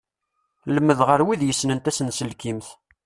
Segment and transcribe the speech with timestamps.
[0.75, 2.67] Lmed ɣer wid yessnen tasenselkimt.